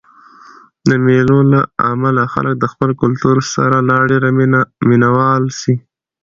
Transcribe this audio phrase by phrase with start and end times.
[0.89, 4.23] د مېلو له امله خلک د خپل کلتور سره لا ډېر
[4.89, 5.73] مینه وال سي.